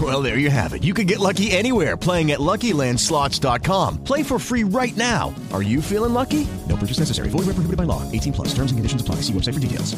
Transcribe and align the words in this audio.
Well, 0.00 0.22
there 0.22 0.38
you 0.38 0.50
have 0.50 0.72
it. 0.72 0.84
You 0.84 0.94
can 0.94 1.06
get 1.06 1.18
lucky 1.18 1.50
anywhere 1.50 1.96
playing 1.96 2.30
at 2.30 2.38
LuckyLandSlots.com. 2.38 4.04
Play 4.04 4.22
for 4.22 4.38
free 4.38 4.62
right 4.62 4.96
now. 4.96 5.34
Are 5.52 5.62
you 5.62 5.82
feeling 5.82 6.14
lucky? 6.14 6.46
No 6.68 6.76
purchase 6.76 7.00
necessary. 7.00 7.28
Void 7.28 7.46
where 7.46 7.54
prohibited 7.54 7.76
by 7.76 7.84
law. 7.84 8.02
18 8.12 8.32
plus. 8.32 8.54
Terms 8.54 8.70
and 8.70 8.78
conditions 8.78 9.02
apply. 9.02 9.16
See 9.16 9.32
website 9.32 9.54
for 9.54 9.60
details. 9.60 9.96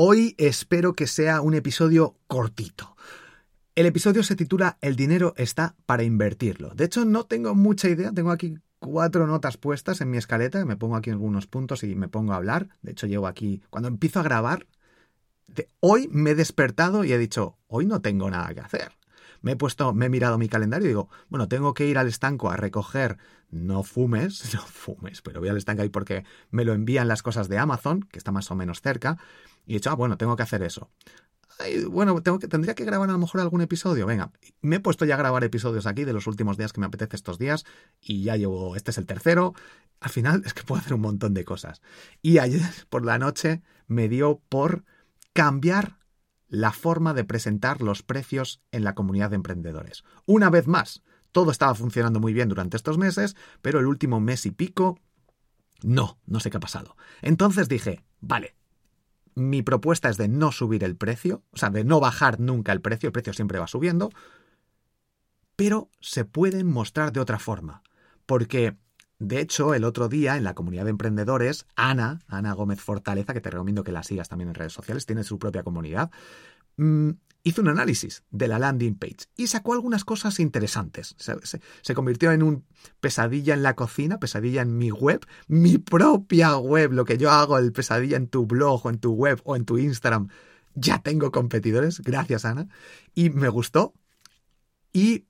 Hoy 0.00 0.36
espero 0.38 0.92
que 0.92 1.08
sea 1.08 1.40
un 1.40 1.54
episodio 1.54 2.14
cortito. 2.28 2.94
El 3.74 3.86
episodio 3.86 4.22
se 4.22 4.36
titula 4.36 4.78
El 4.80 4.94
dinero 4.94 5.34
está 5.36 5.74
para 5.86 6.04
invertirlo. 6.04 6.70
De 6.70 6.84
hecho, 6.84 7.04
no 7.04 7.24
tengo 7.24 7.56
mucha 7.56 7.88
idea. 7.88 8.12
Tengo 8.12 8.30
aquí 8.30 8.58
cuatro 8.78 9.26
notas 9.26 9.56
puestas 9.56 10.00
en 10.00 10.10
mi 10.10 10.16
escaleta. 10.16 10.64
Me 10.64 10.76
pongo 10.76 10.94
aquí 10.94 11.10
algunos 11.10 11.48
puntos 11.48 11.82
y 11.82 11.94
me 11.94 12.08
pongo 12.08 12.32
a 12.32 12.36
hablar. 12.36 12.68
De 12.82 12.92
hecho, 12.92 13.08
llevo 13.08 13.26
aquí. 13.26 13.60
Cuando 13.70 13.88
empiezo 13.88 14.20
a 14.20 14.22
grabar, 14.22 14.66
hoy 15.80 16.08
me 16.10 16.30
he 16.30 16.34
despertado 16.34 17.04
y 17.04 17.12
he 17.12 17.18
dicho, 17.18 17.58
hoy 17.66 17.86
no 17.86 18.00
tengo 18.00 18.30
nada 18.30 18.52
que 18.54 18.60
hacer. 18.60 18.92
Me 19.40 19.52
he 19.52 19.56
puesto, 19.56 19.94
me 19.94 20.06
he 20.06 20.08
mirado 20.08 20.38
mi 20.38 20.48
calendario 20.48 20.86
y 20.86 20.88
digo, 20.88 21.08
bueno, 21.28 21.48
tengo 21.48 21.74
que 21.74 21.86
ir 21.86 21.98
al 21.98 22.08
estanco 22.08 22.50
a 22.50 22.56
recoger, 22.56 23.18
no 23.50 23.82
fumes, 23.82 24.52
no 24.54 24.60
fumes, 24.60 25.22
pero 25.22 25.40
voy 25.40 25.48
al 25.48 25.56
estanco 25.56 25.82
ahí 25.82 25.88
porque 25.88 26.24
me 26.50 26.64
lo 26.64 26.72
envían 26.72 27.08
las 27.08 27.22
cosas 27.22 27.48
de 27.48 27.58
Amazon, 27.58 28.02
que 28.02 28.18
está 28.18 28.32
más 28.32 28.50
o 28.50 28.54
menos 28.54 28.80
cerca, 28.80 29.18
y 29.66 29.72
he 29.72 29.74
dicho, 29.76 29.90
ah, 29.90 29.94
bueno, 29.94 30.16
tengo 30.16 30.36
que 30.36 30.42
hacer 30.42 30.62
eso. 30.62 30.90
Bueno, 31.90 32.22
tengo 32.22 32.38
que, 32.38 32.46
tendría 32.46 32.74
que 32.74 32.84
grabar 32.84 33.08
a 33.08 33.12
lo 33.12 33.18
mejor 33.18 33.40
algún 33.40 33.60
episodio. 33.60 34.06
Venga, 34.06 34.30
me 34.60 34.76
he 34.76 34.80
puesto 34.80 35.04
ya 35.04 35.14
a 35.14 35.18
grabar 35.18 35.42
episodios 35.42 35.86
aquí 35.86 36.04
de 36.04 36.12
los 36.12 36.28
últimos 36.28 36.56
días 36.56 36.72
que 36.72 36.80
me 36.80 36.86
apetece 36.86 37.16
estos 37.16 37.36
días 37.36 37.64
y 38.00 38.22
ya 38.22 38.36
llevo, 38.36 38.76
este 38.76 38.92
es 38.92 38.98
el 38.98 39.06
tercero. 39.06 39.54
Al 39.98 40.10
final 40.10 40.42
es 40.46 40.54
que 40.54 40.62
puedo 40.62 40.80
hacer 40.80 40.94
un 40.94 41.00
montón 41.00 41.34
de 41.34 41.44
cosas. 41.44 41.82
Y 42.22 42.38
ayer 42.38 42.62
por 42.88 43.04
la 43.04 43.18
noche 43.18 43.62
me 43.88 44.08
dio 44.08 44.40
por 44.48 44.84
cambiar 45.38 46.00
la 46.48 46.72
forma 46.72 47.14
de 47.14 47.22
presentar 47.22 47.80
los 47.80 48.02
precios 48.02 48.60
en 48.72 48.82
la 48.82 48.96
comunidad 48.96 49.30
de 49.30 49.36
emprendedores. 49.36 50.02
Una 50.26 50.50
vez 50.50 50.66
más, 50.66 51.04
todo 51.30 51.52
estaba 51.52 51.76
funcionando 51.76 52.18
muy 52.18 52.32
bien 52.32 52.48
durante 52.48 52.76
estos 52.76 52.98
meses, 52.98 53.36
pero 53.62 53.78
el 53.78 53.86
último 53.86 54.18
mes 54.18 54.46
y 54.46 54.50
pico, 54.50 54.98
no, 55.84 56.18
no 56.26 56.40
sé 56.40 56.50
qué 56.50 56.56
ha 56.56 56.60
pasado. 56.60 56.96
Entonces 57.22 57.68
dije, 57.68 58.02
vale, 58.18 58.56
mi 59.36 59.62
propuesta 59.62 60.08
es 60.08 60.16
de 60.16 60.26
no 60.26 60.50
subir 60.50 60.82
el 60.82 60.96
precio, 60.96 61.44
o 61.52 61.56
sea, 61.56 61.70
de 61.70 61.84
no 61.84 62.00
bajar 62.00 62.40
nunca 62.40 62.72
el 62.72 62.80
precio, 62.80 63.06
el 63.06 63.12
precio 63.12 63.32
siempre 63.32 63.60
va 63.60 63.68
subiendo, 63.68 64.10
pero 65.54 65.88
se 66.00 66.24
pueden 66.24 66.66
mostrar 66.66 67.12
de 67.12 67.20
otra 67.20 67.38
forma, 67.38 67.84
porque 68.26 68.76
de 69.18 69.40
hecho, 69.40 69.74
el 69.74 69.84
otro 69.84 70.08
día 70.08 70.36
en 70.36 70.44
la 70.44 70.54
comunidad 70.54 70.84
de 70.84 70.90
emprendedores, 70.90 71.66
Ana, 71.74 72.20
Ana 72.28 72.52
Gómez 72.52 72.80
Fortaleza, 72.80 73.34
que 73.34 73.40
te 73.40 73.50
recomiendo 73.50 73.82
que 73.82 73.90
la 73.90 74.04
sigas 74.04 74.28
también 74.28 74.48
en 74.48 74.54
redes 74.54 74.72
sociales, 74.72 75.06
tiene 75.06 75.24
su 75.24 75.38
propia 75.38 75.64
comunidad, 75.64 76.10
mmm, 76.76 77.10
hizo 77.42 77.62
un 77.62 77.68
análisis 77.68 78.22
de 78.30 78.46
la 78.46 78.60
landing 78.60 78.94
page 78.94 79.26
y 79.36 79.48
sacó 79.48 79.72
algunas 79.72 80.04
cosas 80.04 80.38
interesantes. 80.38 81.16
Se, 81.18 81.34
se, 81.44 81.60
se, 81.82 81.94
convirtió 81.94 82.30
en 82.30 82.44
un 82.44 82.64
pesadilla 83.00 83.54
en 83.54 83.62
la 83.64 83.74
cocina, 83.74 84.20
pesadilla 84.20 84.62
en 84.62 84.76
mi 84.76 84.90
web, 84.90 85.26
mi 85.48 85.78
propia 85.78 86.56
web, 86.56 86.92
lo 86.92 87.04
que 87.04 87.18
yo 87.18 87.30
hago, 87.30 87.58
el 87.58 87.72
pesadilla 87.72 88.16
en 88.16 88.28
tu 88.28 88.46
blog 88.46 88.86
o 88.86 88.90
en 88.90 88.98
tu 88.98 89.12
web 89.14 89.40
o 89.44 89.56
en 89.56 89.64
tu 89.64 89.78
Instagram. 89.78 90.28
Ya 90.74 91.02
tengo 91.02 91.32
competidores, 91.32 92.00
gracias 92.00 92.44
Ana. 92.44 92.68
Y 93.14 93.30
me 93.30 93.48
gustó. 93.48 93.94
Y 94.92 95.26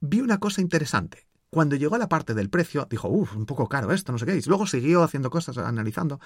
vi 0.00 0.20
una 0.20 0.38
cosa 0.38 0.60
interesante. 0.60 1.29
Cuando 1.50 1.76
llegó 1.76 1.96
a 1.96 1.98
la 1.98 2.08
parte 2.08 2.34
del 2.34 2.48
precio, 2.48 2.86
dijo, 2.88 3.08
uff, 3.08 3.36
un 3.36 3.46
poco 3.46 3.68
caro 3.68 3.92
esto, 3.92 4.12
no 4.12 4.18
sé 4.18 4.26
qué. 4.26 4.40
Luego 4.46 4.66
siguió 4.66 5.02
haciendo 5.02 5.30
cosas, 5.30 5.58
analizando. 5.58 6.20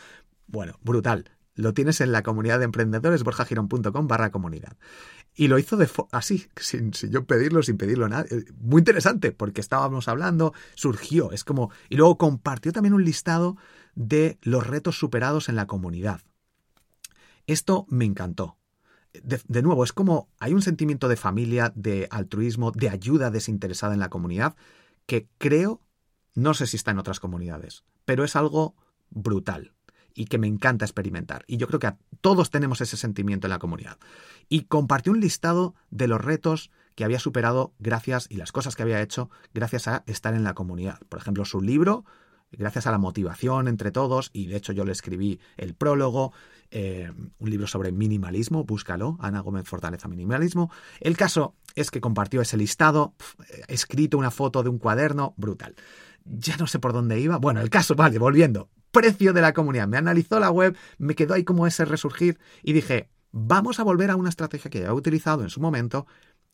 Bueno, 0.47 0.79
brutal. 0.83 1.31
Lo 1.55 1.73
tienes 1.73 2.01
en 2.01 2.12
la 2.12 2.23
comunidad 2.23 2.59
de 2.59 2.65
emprendedores, 2.65 3.23
borjagirón.com 3.23 4.09
barra 4.09 4.31
comunidad. 4.31 4.77
Y 5.34 5.49
lo 5.49 5.59
hizo 5.59 5.77
de 5.77 5.89
así, 6.13 6.47
sin, 6.57 6.93
yo 6.93 7.25
pedirlo, 7.25 7.63
sin 7.63 7.77
pedirlo 7.77 8.09
nada. 8.09 8.27
Muy 8.59 8.81
interesante, 8.81 9.33
porque 9.33 9.61
estábamos 9.61 10.09
hablando, 10.09 10.53
surgió, 10.75 11.33
es 11.33 11.45
como... 11.45 11.71
Y 11.89 11.97
luego 11.97 12.19
compartió 12.19 12.73
también 12.73 12.95
un 12.95 13.05
listado 13.05 13.57
de 13.95 14.39
los 14.43 14.67
retos 14.67 14.99
superados 14.99 15.49
en 15.49 15.57
la 15.57 15.67
comunidad. 15.67 16.21
Esto 17.47 17.87
me 17.89 18.05
encantó. 18.05 18.59
De, 19.23 19.63
nuevo, 19.63 19.84
es 19.84 19.93
como 19.93 20.29
hay 20.41 20.55
un 20.55 20.63
sentimiento 20.63 21.09
de 21.09 21.17
familia, 21.17 21.73
de 21.77 22.09
altruismo, 22.11 22.73
de 22.73 22.89
ayuda 22.89 23.31
desinteresada 23.31 23.95
en 23.95 24.01
la 24.01 24.09
comunidad, 24.09 24.57
que 25.06 25.28
creo, 25.38 25.81
no 26.34 26.54
sé 26.54 26.66
si 26.66 26.76
está 26.76 26.91
en 26.91 26.98
otras 26.98 27.20
comunidades, 27.20 27.84
pero 28.04 28.25
es 28.25 28.37
algo 28.37 28.75
brutal 29.10 29.75
y 30.15 30.26
que 30.26 30.38
me 30.38 30.47
encanta 30.47 30.84
experimentar. 30.84 31.44
Y 31.47 31.56
yo 31.56 31.66
creo 31.66 31.81
que 31.81 31.88
a 31.88 31.98
todos 32.20 32.50
tenemos 32.50 32.81
ese 32.81 32.97
sentimiento 32.97 33.47
en 33.47 33.50
la 33.50 33.59
comunidad. 33.59 33.98
Y 34.48 34.62
compartió 34.62 35.12
un 35.12 35.20
listado 35.20 35.75
de 35.91 36.09
los 36.09 36.20
retos 36.20 36.70
que 36.94 37.04
había 37.04 37.19
superado 37.19 37.75
gracias 37.78 38.26
y 38.31 38.37
las 38.37 38.53
cosas 38.53 38.76
que 38.76 38.82
había 38.82 39.03
hecho 39.03 39.31
gracias 39.53 39.88
a 39.88 40.04
estar 40.06 40.34
en 40.34 40.44
la 40.44 40.54
comunidad. 40.54 41.00
Por 41.09 41.19
ejemplo, 41.19 41.44
su 41.44 41.60
libro, 41.60 42.04
gracias 42.53 42.86
a 42.86 42.92
la 42.92 42.98
motivación 42.98 43.66
entre 43.66 43.91
todos, 43.91 44.31
y 44.32 44.47
de 44.47 44.56
hecho 44.56 44.72
yo 44.72 44.84
le 44.84 44.92
escribí 44.92 45.41
el 45.56 45.75
prólogo, 45.75 46.32
eh, 46.77 47.09
un 47.39 47.51
libro 47.51 47.69
sobre 47.69 47.93
minimalismo, 47.93 48.65
búscalo, 48.65 49.17
Ana 49.21 49.39
Gómez 49.39 49.65
Fortaleza 49.69 50.09
Minimalismo. 50.09 50.73
El 50.99 51.17
caso 51.17 51.55
es 51.77 51.93
que 51.93 52.01
compartió 52.01 52.41
ese 52.41 52.57
listado, 52.57 53.15
escrito 53.69 54.19
una 54.19 54.33
foto 54.33 54.65
de 54.65 54.71
un 54.71 54.79
cuaderno, 54.79 55.34
brutal. 55.37 55.77
Ya 56.25 56.57
no 56.57 56.67
sé 56.67 56.81
por 56.81 56.93
dónde 56.93 57.21
iba. 57.21 57.39
Bueno, 57.39 57.61
el 57.61 57.71
caso, 57.71 57.95
vale, 57.95 58.19
volviendo. 58.19 58.71
Precio 58.91 59.33
de 59.33 59.41
la 59.41 59.53
comunidad. 59.53 59.87
Me 59.87 59.99
analizó 59.99 60.41
la 60.41 60.51
web, 60.51 60.77
me 60.99 61.15
quedó 61.15 61.34
ahí 61.34 61.45
como 61.45 61.69
ese 61.69 61.84
resurgir 61.84 62.41
y 62.65 62.73
dije, 62.73 63.09
vamos 63.31 63.79
a 63.79 63.84
volver 63.84 64.11
a 64.11 64.17
una 64.17 64.31
estrategia 64.31 64.69
que 64.69 64.81
ya 64.81 64.89
he 64.89 64.93
utilizado 64.93 65.43
en 65.43 65.51
su 65.51 65.61
momento 65.61 66.09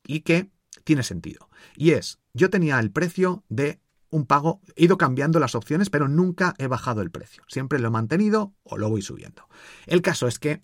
y 0.06 0.20
que 0.20 0.50
tiene 0.84 1.03
sentido. 1.03 1.48
Y 1.76 1.92
es, 1.92 2.19
yo 2.34 2.50
tenía 2.50 2.78
el 2.78 2.91
precio 2.91 3.42
de 3.48 3.80
un 4.10 4.26
pago, 4.26 4.60
he 4.76 4.84
ido 4.84 4.98
cambiando 4.98 5.38
las 5.38 5.54
opciones, 5.54 5.91
pero 5.91 6.09
nunca 6.09 6.54
he 6.59 6.66
bajado 6.66 7.00
el 7.03 7.10
precio. 7.10 7.43
Siempre 7.48 7.78
lo 7.78 7.88
he 7.88 7.91
mantenido 7.93 8.54
o 8.62 8.76
lo 8.76 8.91
voy 8.91 9.03
subiendo. 9.03 9.48
El 9.87 10.03
caso 10.03 10.26
es 10.26 10.38
que 10.38 10.62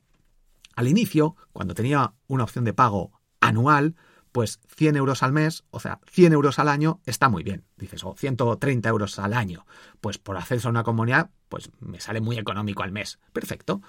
al 0.75 0.89
inicio, 0.89 1.37
cuando 1.53 1.75
tenía 1.75 2.15
una 2.27 2.45
opción 2.45 2.65
de 2.65 2.75
pago 2.75 3.13
anual, 3.41 3.97
pues 4.33 4.61
100 4.77 4.97
euros 4.97 5.23
al 5.23 5.33
mes, 5.33 5.65
o 5.71 5.81
sea, 5.81 6.01
100 6.11 6.35
euros 6.35 6.59
al 6.59 6.69
año 6.69 7.01
está 7.07 7.31
muy 7.31 7.43
bien. 7.43 7.65
Dices, 7.79 8.05
o 8.05 8.15
130 8.15 8.87
euros 8.89 9.19
al 9.19 9.33
año. 9.33 9.65
Pues 10.03 10.19
por 10.19 10.37
acceso 10.37 10.69
a 10.69 10.71
una 10.71 10.83
comunidad, 10.83 11.31
pues 11.49 11.71
me 11.81 12.01
sale 12.01 12.21
muy 12.21 12.37
económico 12.37 12.83
al 12.83 12.93
mes. 12.93 13.19
Perfecto. 13.33 13.81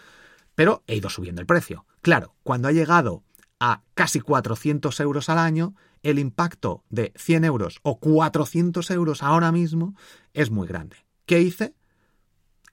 Pero 0.56 0.84
he 0.88 0.96
ido 0.96 1.10
subiendo 1.10 1.42
el 1.42 1.48
precio. 1.48 1.86
Claro, 2.02 2.36
cuando 2.44 2.70
ha 2.70 2.72
llegado 2.72 3.26
a 3.60 3.84
casi 3.94 4.20
400 4.20 5.00
euros 5.00 5.30
al 5.30 5.40
año, 5.40 5.76
el 6.04 6.20
impacto 6.20 6.84
de 6.90 7.14
100 7.16 7.46
euros 7.46 7.80
o 7.84 8.00
400 8.00 8.90
euros 8.92 9.24
ahora 9.24 9.52
mismo 9.52 9.96
es 10.34 10.52
muy 10.52 10.68
grande. 10.68 10.98
¿Qué 11.26 11.42
hice? 11.42 11.74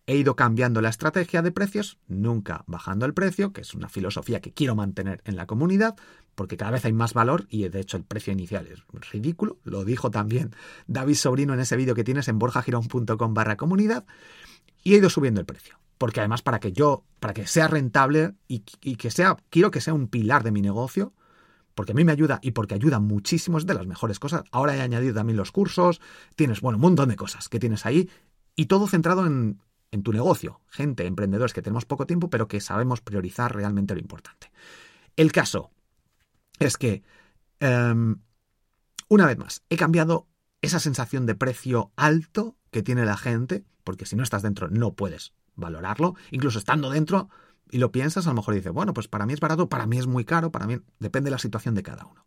He 0.07 0.17
ido 0.17 0.37
cambiando 0.37 0.83
la 0.83 0.91
estrategia 0.91 1.41
de 1.41 1.51
precios, 1.51 1.99
nunca 2.09 2.63
bajando 2.67 3.07
el 3.07 3.15
precio, 3.15 3.55
que 3.55 3.63
es 3.63 3.73
una 3.73 3.89
filosofía 3.89 4.41
que 4.43 4.53
quiero 4.53 4.75
mantener 4.75 5.23
en 5.25 5.37
la 5.37 5.47
comunidad, 5.47 5.97
porque 6.35 6.59
cada 6.59 6.73
vez 6.73 6.85
hay 6.85 6.93
más 6.93 7.15
valor 7.15 7.47
y 7.49 7.67
de 7.69 7.81
hecho 7.81 7.97
el 7.97 8.05
precio 8.05 8.33
inicial 8.33 8.67
es 8.67 8.83
ridículo. 9.11 9.59
Lo 9.65 9.85
dijo 9.85 10.11
también 10.11 10.55
David 10.87 11.15
Sobrino 11.15 11.55
en 11.55 11.61
ese 11.61 11.77
vídeo 11.77 11.95
que 11.95 12.05
tienes 12.05 12.29
en 12.29 12.39
borjagirón.com 12.39 13.35
barra 13.35 13.57
comunidad. 13.57 14.05
Y 14.83 14.95
he 14.95 14.99
ido 14.99 15.09
subiendo 15.09 15.41
el 15.41 15.47
precio. 15.47 15.79
Porque 16.05 16.21
además 16.21 16.43
para 16.43 16.61
que 16.61 16.71
yo, 16.71 17.07
para 17.19 17.33
que 17.33 17.47
sea 17.47 17.67
rentable 17.67 18.35
y, 18.47 18.59
que 18.59 19.11
sea, 19.11 19.39
quiero 19.49 19.71
que 19.71 19.81
sea 19.81 19.95
un 19.95 20.07
pilar 20.07 20.43
de 20.43 20.51
mi 20.51 20.61
negocio, 20.61 21.15
porque 21.75 21.93
a 21.93 21.95
mí 21.95 22.05
me 22.05 22.13
ayuda 22.13 22.41
y 22.43 22.51
porque 22.51 22.75
ayuda 22.75 23.01
muchísimo, 23.01 23.57
es 23.57 23.65
de 23.65 23.73
las 23.73 23.87
mejores 23.87 24.19
cosas. 24.19 24.45
Ahora 24.51 24.77
he 24.77 24.83
añadido 24.83 25.15
también 25.15 25.39
los 25.39 25.51
cursos, 25.51 26.03
tienes, 26.37 26.61
bueno, 26.61 26.77
un 26.77 26.83
montón 26.83 27.09
de 27.09 27.17
cosas 27.17 27.49
que 27.49 27.59
tienes 27.59 27.87
ahí 27.87 28.11
y 28.55 28.67
todo 28.67 28.87
centrado 28.87 29.25
en, 29.25 29.63
en 29.93 30.03
tu 30.03 30.13
negocio, 30.13 30.61
gente, 30.69 31.07
emprendedores 31.07 31.55
que 31.55 31.63
tenemos 31.63 31.87
poco 31.87 32.07
tiempo, 32.07 32.29
pero 32.29 32.49
que 32.49 32.61
sabemos 32.61 33.01
priorizar 33.01 33.57
realmente 33.57 33.95
lo 33.95 34.01
importante. 34.01 34.53
El 35.17 35.33
caso 35.33 35.71
es 36.59 36.77
que, 36.77 37.03
em, 37.61 38.17
una 39.09 39.25
vez 39.25 39.39
más, 39.39 39.63
he 39.71 39.79
cambiado 39.79 40.29
esa 40.61 40.81
sensación 40.81 41.25
de 41.25 41.35
precio 41.35 41.93
alto 41.97 42.59
que 42.71 42.83
tiene 42.83 43.07
la 43.07 43.17
gente, 43.17 43.65
porque 43.85 44.05
si 44.05 44.17
no 44.17 44.23
estás 44.23 44.43
dentro 44.43 44.69
no 44.69 44.93
puedes 44.93 45.33
valorarlo, 45.57 46.15
incluso 46.31 46.59
estando 46.59 46.91
dentro 46.91 47.29
y 47.71 47.79
lo 47.79 47.93
piensas, 47.93 48.27
a 48.27 48.31
lo 48.31 48.37
mejor 48.37 48.55
dices, 48.55 48.73
bueno, 48.73 48.95
pues 48.95 49.09
para 49.09 49.27
mí 49.27 49.33
es 49.33 49.41
barato, 49.41 49.69
para 49.69 49.87
mí 49.87 49.99
es 49.99 50.07
muy 50.07 50.25
caro, 50.25 50.53
para 50.53 50.67
mí 50.67 50.79
depende 50.99 51.29
de 51.29 51.33
la 51.33 51.39
situación 51.39 51.75
de 51.75 51.83
cada 51.83 52.05
uno. 52.07 52.27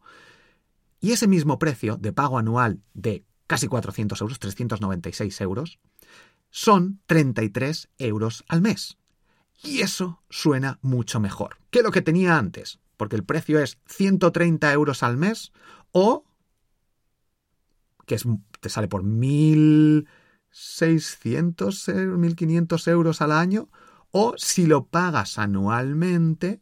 Y 1.00 1.12
ese 1.12 1.28
mismo 1.28 1.60
precio 1.60 1.98
de 1.98 2.12
pago 2.12 2.38
anual 2.38 2.82
de 2.94 3.24
casi 3.46 3.68
400 3.68 4.20
euros, 4.20 4.40
396 4.40 5.42
euros, 5.42 5.80
son 6.50 7.02
33 7.06 7.90
euros 7.98 8.44
al 8.48 8.62
mes. 8.62 8.98
Y 9.64 9.82
eso 9.82 10.22
suena 10.30 10.80
mucho 10.82 11.20
mejor 11.20 11.58
que 11.70 11.82
lo 11.82 11.92
que 11.92 12.02
tenía 12.02 12.38
antes, 12.38 12.80
porque 12.96 13.16
el 13.16 13.24
precio 13.24 13.60
es 13.60 13.80
130 13.88 14.72
euros 14.74 15.04
al 15.04 15.18
mes 15.18 15.52
o 15.92 16.26
que 18.06 18.16
es, 18.16 18.26
te 18.62 18.70
sale 18.70 18.88
por 18.88 19.04
1.600, 20.58 21.88
1.500 21.88 22.88
euros 22.88 23.22
al 23.22 23.32
año, 23.32 23.70
o 24.12 24.34
si 24.38 24.66
lo 24.66 24.88
pagas 24.88 25.38
anualmente, 25.38 26.62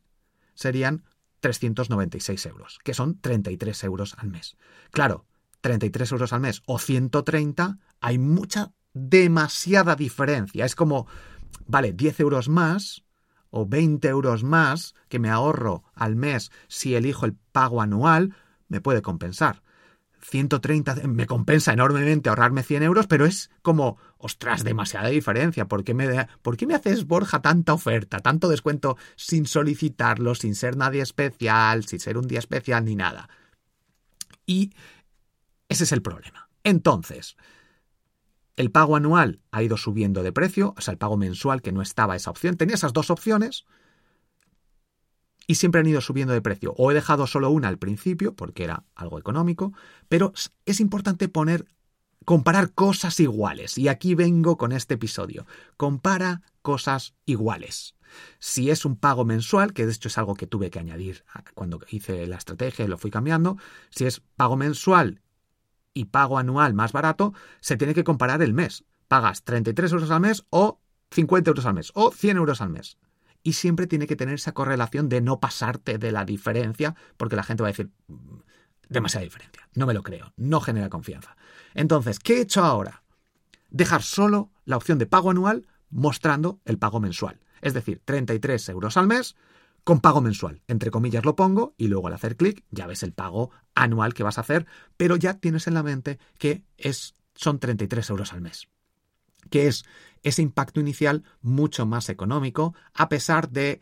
serían 0.54 1.04
396 1.40 2.46
euros, 2.48 2.80
que 2.84 2.94
son 2.94 3.20
33 3.20 3.84
euros 3.86 4.16
al 4.18 4.30
mes. 4.30 4.58
Claro, 4.92 5.26
33 5.62 6.12
euros 6.12 6.34
al 6.34 6.42
mes 6.42 6.62
o 6.66 6.78
130, 6.78 7.80
hay 8.02 8.18
mucha, 8.18 8.74
demasiada 8.94 9.96
diferencia. 9.96 10.66
Es 10.66 10.76
como, 10.76 11.08
vale, 11.66 11.94
10 11.94 12.20
euros 12.22 12.50
más 12.50 13.04
o 13.50 13.66
20 13.66 14.08
euros 14.08 14.44
más 14.44 14.96
que 15.08 15.20
me 15.20 15.30
ahorro 15.30 15.84
al 15.94 16.16
mes 16.16 16.52
si 16.68 16.96
elijo 16.96 17.26
el 17.26 17.36
pago 17.52 17.82
anual, 17.82 18.36
me 18.68 18.82
puede 18.82 19.02
compensar. 19.02 19.62
130 20.28 20.96
me 21.08 21.28
compensa 21.28 21.74
enormemente 21.74 22.30
ahorrarme 22.30 22.64
100 22.64 22.84
euros, 22.84 23.08
pero 23.08 23.26
es 23.26 23.52
como, 23.62 23.98
ostras, 24.18 24.64
demasiada 24.64 25.10
diferencia. 25.10 25.68
¿Por 25.68 25.84
qué, 25.84 25.94
me, 25.94 26.28
¿Por 26.42 26.58
qué 26.58 26.66
me 26.66 26.74
haces, 26.74 27.06
Borja, 27.06 27.42
tanta 27.42 27.74
oferta, 27.74 28.20
tanto 28.20 28.50
descuento 28.50 28.98
sin 29.16 29.46
solicitarlo, 29.46 30.34
sin 30.34 30.56
ser 30.56 30.78
nadie 30.78 31.02
especial, 31.02 31.86
sin 31.86 32.00
ser 32.00 32.18
un 32.18 32.28
día 32.28 32.40
especial 32.40 32.86
ni 32.86 32.96
nada? 32.96 33.30
Y 34.46 34.74
ese 35.70 35.84
es 35.84 35.92
el 35.92 36.02
problema. 36.02 36.50
Entonces, 36.64 37.38
el 38.56 38.72
pago 38.72 38.96
anual 38.96 39.42
ha 39.52 39.62
ido 39.62 39.78
subiendo 39.78 40.24
de 40.24 40.32
precio, 40.32 40.74
o 40.76 40.82
sea, 40.82 40.94
el 40.94 40.98
pago 40.98 41.18
mensual 41.18 41.62
que 41.62 41.72
no 41.72 41.82
estaba 41.82 42.16
esa 42.16 42.32
opción. 42.32 42.58
Tenía 42.58 42.76
esas 42.76 42.94
dos 42.94 43.12
opciones 43.12 43.66
y 45.48 45.56
siempre 45.56 45.82
han 45.82 45.88
ido 45.88 46.02
subiendo 46.02 46.34
de 46.34 46.42
precio. 46.42 46.74
O 46.78 46.92
he 46.92 46.94
dejado 46.94 47.28
solo 47.28 47.50
una 47.50 47.68
al 47.68 47.78
principio 47.78 48.36
porque 48.36 48.64
era 48.64 48.84
algo 48.96 49.20
económico, 49.20 49.74
pero 50.08 50.34
es 50.66 50.80
importante 50.80 51.28
poner 51.30 51.66
comparar 52.26 52.72
cosas 52.72 53.20
iguales 53.20 53.78
y 53.78 53.88
aquí 53.88 54.16
vengo 54.16 54.58
con 54.58 54.72
este 54.72 54.96
episodio. 54.96 55.46
Compara 55.78 56.42
cosas 56.62 57.14
iguales. 57.26 57.96
Si 58.40 58.70
es 58.70 58.86
un 58.86 58.96
pago 58.96 59.26
mensual, 59.26 59.74
que 59.74 59.86
de 59.86 59.92
hecho 59.92 60.08
es 60.08 60.18
algo 60.18 60.36
que 60.36 60.48
tuve 60.48 60.70
que 60.70 60.80
añadir 60.80 61.24
cuando 61.54 61.80
hice 61.90 62.26
la 62.28 62.38
estrategia 62.38 62.86
y 62.86 62.88
lo 62.88 62.98
fui 62.98 63.12
cambiando, 63.12 63.58
si 63.90 64.06
es 64.06 64.22
pago 64.36 64.56
mensual 64.56 65.22
y 65.94 66.06
pago 66.06 66.38
anual 66.38 66.74
más 66.74 66.92
barato, 66.92 67.34
se 67.60 67.78
tiene 67.78 67.94
que 67.94 68.04
comparar 68.04 68.42
el 68.42 68.54
mes. 68.54 68.84
Pagas 69.08 69.44
33 69.44 69.92
euros 69.92 70.12
al 70.12 70.22
mes 70.22 70.46
o 70.50 70.80
50 71.12 71.52
euros 71.52 71.66
al 71.66 71.76
mes 71.76 71.92
o 71.94 72.12
100 72.12 72.38
euros 72.38 72.62
al 72.62 72.70
mes 72.70 72.98
y 73.46 73.54
siempre 73.54 73.86
tiene 73.86 74.08
que 74.08 74.16
tener 74.16 74.36
esa 74.36 74.54
correlación 74.54 75.08
de 75.08 75.22
no 75.22 75.40
pasarte 75.40 76.00
de 76.00 76.12
la 76.12 76.26
diferencia, 76.26 76.96
porque 77.16 77.36
la 77.36 77.44
gente 77.44 77.62
va 77.62 77.70
a 77.70 77.72
decir, 77.72 77.92
mm, 78.08 78.40
demasiada 78.90 79.24
diferencia, 79.24 79.70
no 79.76 79.86
me 79.86 79.94
lo 79.94 80.02
creo, 80.02 80.34
no 80.36 80.60
genera 80.60 80.90
confianza. 80.90 81.38
Entonces, 81.76 82.18
¿qué 82.18 82.38
he 82.38 82.42
hecho 82.42 82.64
ahora? 82.64 83.04
Dejar 83.70 84.02
solo 84.02 84.50
la 84.66 84.78
opción 84.78 84.98
de 84.98 85.06
pago 85.06 85.30
anual 85.30 85.68
mostrando 85.92 86.60
el 86.66 86.80
pago 86.80 87.00
mensual. 87.00 87.40
Es 87.62 87.76
decir, 87.76 88.02
33 88.04 88.68
euros 88.70 88.98
al 88.98 89.06
mes 89.06 89.36
con 89.84 90.02
pago 90.02 90.22
mensual. 90.22 90.64
Entre 90.68 90.90
comillas 90.90 91.24
lo 91.24 91.36
pongo 91.36 91.76
y 91.78 91.88
luego 91.88 92.08
al 92.08 92.14
hacer 92.14 92.38
clic 92.38 92.64
ya 92.72 92.88
ves 92.88 93.04
el 93.04 93.14
pago 93.14 93.52
anual 93.76 94.16
que 94.16 94.24
vas 94.24 94.40
a 94.40 94.42
hacer, 94.42 94.66
pero 94.98 95.18
ya 95.18 95.36
tienes 95.36 95.68
en 95.68 95.76
la 95.76 95.84
mente 95.84 96.18
que 96.40 96.64
es, 96.78 97.14
son 97.36 97.60
33 97.60 98.10
euros 98.10 98.34
al 98.34 98.42
mes 98.42 98.68
que 99.50 99.68
es 99.68 99.86
ese 100.24 100.42
impacto 100.42 100.80
inicial 100.80 101.24
mucho 101.42 101.86
más 101.86 102.10
económico, 102.10 102.74
a 102.94 103.10
pesar 103.10 103.50
de 103.50 103.80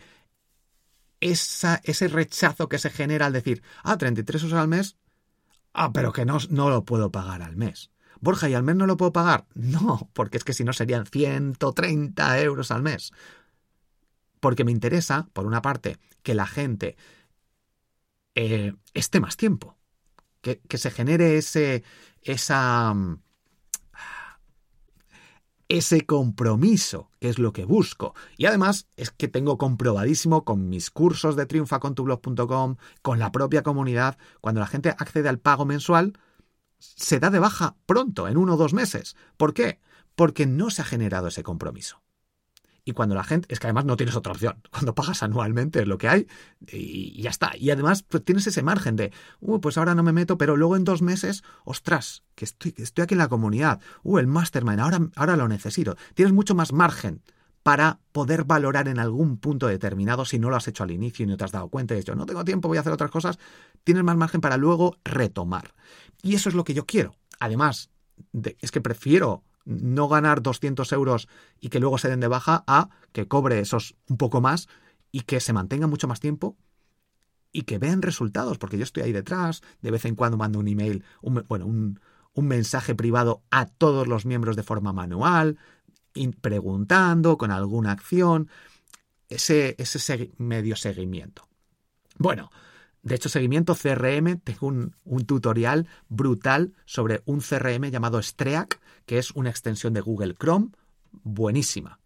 esa, 1.21 1.79
ese 1.83 2.09
rechazo 2.09 2.67
que 2.67 2.79
se 2.79 2.89
genera 2.89 3.27
al 3.27 3.33
decir, 3.33 3.63
ah, 3.83 3.97
33 3.97 4.43
euros 4.43 4.59
al 4.59 4.67
mes, 4.67 4.97
ah, 5.73 5.93
pero 5.93 6.11
que 6.11 6.25
no, 6.25 6.37
no 6.49 6.69
lo 6.69 6.83
puedo 6.83 7.11
pagar 7.11 7.41
al 7.41 7.55
mes. 7.55 7.91
Borja, 8.19 8.49
¿y 8.49 8.53
al 8.53 8.63
mes 8.63 8.75
no 8.75 8.85
lo 8.85 8.97
puedo 8.97 9.13
pagar? 9.13 9.45
No, 9.53 10.09
porque 10.13 10.37
es 10.37 10.43
que 10.43 10.53
si 10.53 10.63
no 10.63 10.73
serían 10.73 11.05
130 11.05 12.41
euros 12.41 12.71
al 12.71 12.81
mes. 12.81 13.11
Porque 14.39 14.63
me 14.63 14.71
interesa, 14.71 15.29
por 15.33 15.45
una 15.45 15.61
parte, 15.61 15.97
que 16.23 16.33
la 16.33 16.45
gente 16.45 16.97
eh, 18.35 18.73
esté 18.93 19.19
más 19.19 19.37
tiempo, 19.37 19.77
que, 20.41 20.59
que 20.59 20.77
se 20.77 20.91
genere 20.91 21.37
ese, 21.37 21.83
esa, 22.21 22.93
ese 25.69 26.05
compromiso, 26.05 27.09
que 27.19 27.29
es 27.29 27.39
lo 27.39 27.53
que 27.53 27.65
busco. 27.65 28.13
Y 28.37 28.45
además 28.45 28.87
es 28.95 29.11
que 29.11 29.27
tengo 29.27 29.57
comprobadísimo 29.57 30.43
con 30.43 30.69
mis 30.69 30.91
cursos 30.91 31.35
de 31.35 31.45
triunfacontublog.com, 31.45 32.75
con 33.01 33.19
la 33.19 33.31
propia 33.31 33.63
comunidad, 33.63 34.17
cuando 34.41 34.61
la 34.61 34.67
gente 34.67 34.89
accede 34.89 35.29
al 35.29 35.39
pago 35.39 35.65
mensual, 35.65 36.13
se 36.79 37.19
da 37.19 37.29
de 37.29 37.39
baja 37.39 37.75
pronto, 37.85 38.27
en 38.27 38.37
uno 38.37 38.53
o 38.53 38.57
dos 38.57 38.73
meses. 38.73 39.15
¿Por 39.37 39.53
qué? 39.53 39.79
Porque 40.15 40.45
no 40.45 40.69
se 40.69 40.81
ha 40.81 40.85
generado 40.85 41.27
ese 41.27 41.43
compromiso. 41.43 42.02
Y 42.85 42.91
cuando 42.91 43.15
la 43.15 43.23
gente, 43.23 43.47
es 43.49 43.59
que 43.59 43.67
además 43.67 43.85
no 43.85 43.95
tienes 43.95 44.15
otra 44.15 44.33
opción. 44.33 44.61
Cuando 44.71 44.93
pagas 44.93 45.23
anualmente 45.23 45.81
es 45.81 45.87
lo 45.87 45.97
que 45.97 46.09
hay 46.09 46.27
y 46.67 47.21
ya 47.21 47.29
está. 47.29 47.51
Y 47.57 47.71
además 47.71 48.03
pues, 48.03 48.23
tienes 48.25 48.45
ese 48.47 48.61
margen 48.61 48.95
de, 48.95 49.11
uh, 49.39 49.59
pues 49.59 49.77
ahora 49.77 49.95
no 49.95 50.03
me 50.03 50.11
meto, 50.11 50.37
pero 50.37 50.57
luego 50.57 50.75
en 50.75 50.83
dos 50.83 51.01
meses, 51.01 51.43
ostras, 51.63 52.23
que 52.35 52.45
estoy, 52.45 52.73
estoy 52.77 53.03
aquí 53.03 53.13
en 53.13 53.19
la 53.19 53.29
comunidad, 53.29 53.79
uh, 54.03 54.17
el 54.17 54.27
mastermind, 54.27 54.81
ahora, 54.81 54.99
ahora 55.15 55.37
lo 55.37 55.47
necesito. 55.47 55.95
Tienes 56.13 56.33
mucho 56.33 56.55
más 56.55 56.73
margen 56.73 57.21
para 57.63 57.99
poder 58.11 58.43
valorar 58.43 58.89
en 58.89 58.99
algún 58.99 59.37
punto 59.37 59.67
determinado 59.67 60.25
si 60.25 60.37
no 60.37 60.49
lo 60.49 60.57
has 60.57 60.67
hecho 60.67 60.83
al 60.83 60.91
inicio 60.91 61.23
y 61.23 61.27
no 61.27 61.37
te 61.37 61.45
has 61.45 61.53
dado 61.53 61.69
cuenta 61.69 61.93
y 61.93 61.97
dicho, 61.97 62.13
no 62.13 62.25
tengo 62.25 62.43
tiempo, 62.43 62.67
voy 62.67 62.77
a 62.77 62.81
hacer 62.81 62.91
otras 62.91 63.09
cosas, 63.09 63.39
tienes 63.85 64.03
más 64.03 64.17
margen 64.17 64.41
para 64.41 64.57
luego 64.57 64.97
retomar. 65.05 65.73
Y 66.21 66.35
eso 66.35 66.49
es 66.49 66.55
lo 66.55 66.65
que 66.65 66.73
yo 66.73 66.85
quiero. 66.85 67.15
Además, 67.39 67.89
es 68.59 68.71
que 68.71 68.81
prefiero 68.81 69.43
no 69.65 70.07
ganar 70.07 70.41
200 70.41 70.91
euros 70.91 71.27
y 71.59 71.69
que 71.69 71.79
luego 71.79 71.97
se 71.97 72.09
den 72.09 72.19
de 72.19 72.27
baja 72.27 72.63
a 72.67 72.89
que 73.11 73.27
cobre 73.27 73.59
esos 73.59 73.95
un 74.07 74.17
poco 74.17 74.41
más 74.41 74.67
y 75.11 75.21
que 75.21 75.39
se 75.39 75.53
mantenga 75.53 75.87
mucho 75.87 76.07
más 76.07 76.19
tiempo 76.19 76.57
y 77.51 77.63
que 77.63 77.77
vean 77.77 78.01
resultados, 78.01 78.57
porque 78.57 78.77
yo 78.77 78.83
estoy 78.83 79.03
ahí 79.03 79.11
detrás, 79.11 79.61
de 79.81 79.91
vez 79.91 80.05
en 80.05 80.15
cuando 80.15 80.37
mando 80.37 80.59
un 80.59 80.67
email, 80.67 81.03
un, 81.21 81.45
bueno, 81.47 81.67
un, 81.67 81.99
un 82.33 82.47
mensaje 82.47 82.95
privado 82.95 83.43
a 83.51 83.67
todos 83.67 84.07
los 84.07 84.25
miembros 84.25 84.55
de 84.55 84.63
forma 84.63 84.91
manual, 84.91 85.57
preguntando 86.41 87.37
con 87.37 87.51
alguna 87.51 87.91
acción, 87.91 88.49
ese, 89.29 89.75
ese 89.77 90.31
medio 90.37 90.75
seguimiento. 90.75 91.47
Bueno, 92.17 92.51
de 93.01 93.15
hecho, 93.15 93.29
seguimiento 93.29 93.75
CRM, 93.75 94.39
tengo 94.43 94.67
un, 94.67 94.95
un, 95.03 95.25
tutorial 95.25 95.87
brutal 96.07 96.73
sobre 96.85 97.21
un 97.25 97.41
CRM 97.41 97.89
llamado 97.89 98.21
Streak, 98.21 98.79
que 99.05 99.17
es 99.17 99.31
una 99.31 99.49
extensión 99.49 99.93
de 99.93 100.01
Google 100.01 100.35
Chrome, 100.35 100.69
buenísima. 101.11 101.99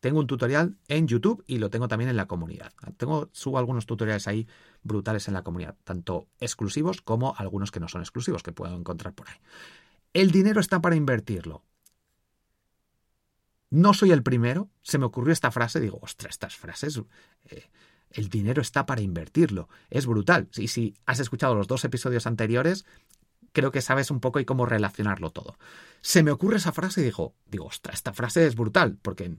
Tengo 0.00 0.18
un 0.18 0.26
tutorial 0.26 0.78
en 0.88 1.06
YouTube 1.06 1.44
y 1.46 1.58
lo 1.58 1.68
tengo 1.68 1.86
también 1.86 2.08
en 2.08 2.16
la 2.16 2.26
comunidad. 2.26 2.72
Tengo, 2.96 3.28
subo 3.32 3.58
algunos 3.58 3.84
tutoriales 3.84 4.26
ahí 4.28 4.48
brutales 4.82 5.28
en 5.28 5.34
la 5.34 5.42
comunidad, 5.42 5.76
tanto 5.84 6.28
exclusivos 6.38 7.02
como 7.02 7.34
algunos 7.36 7.70
que 7.70 7.80
no 7.80 7.88
son 7.88 8.00
exclusivos, 8.00 8.42
que 8.42 8.52
puedo 8.52 8.74
encontrar 8.74 9.14
por 9.14 9.28
ahí. 9.28 9.36
El 10.14 10.30
dinero 10.30 10.60
está 10.60 10.80
para 10.80 10.96
invertirlo. 10.96 11.62
No 13.68 13.94
soy 13.94 14.10
el 14.10 14.22
primero. 14.22 14.70
Se 14.82 14.98
me 14.98 15.04
ocurrió 15.04 15.32
esta 15.32 15.50
frase, 15.50 15.80
digo, 15.80 15.98
ostras, 16.02 16.30
estas 16.30 16.56
frases 16.56 17.00
eh, 17.44 17.70
el 18.10 18.28
dinero 18.28 18.60
está 18.60 18.86
para 18.86 19.02
invertirlo. 19.02 19.68
Es 19.88 20.06
brutal. 20.06 20.48
Y 20.56 20.68
si 20.68 20.94
has 21.06 21.20
escuchado 21.20 21.54
los 21.54 21.68
dos 21.68 21.84
episodios 21.84 22.26
anteriores, 22.26 22.84
creo 23.52 23.70
que 23.70 23.82
sabes 23.82 24.10
un 24.10 24.20
poco 24.20 24.40
y 24.40 24.44
cómo 24.44 24.66
relacionarlo 24.66 25.30
todo. 25.30 25.58
Se 26.00 26.22
me 26.22 26.30
ocurre 26.30 26.56
esa 26.56 26.72
frase 26.72 27.00
y 27.00 27.04
digo, 27.04 27.34
digo, 27.46 27.66
ostras, 27.66 27.96
esta 27.96 28.12
frase 28.12 28.46
es 28.46 28.54
brutal, 28.54 28.98
porque... 29.00 29.36